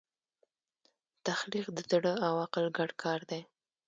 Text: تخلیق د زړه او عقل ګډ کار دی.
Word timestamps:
تخلیق 1.25 1.67
د 1.73 1.77
زړه 1.91 2.13
او 2.27 2.33
عقل 2.45 2.65
ګډ 2.77 2.89
کار 3.03 3.19
دی. 3.29 3.41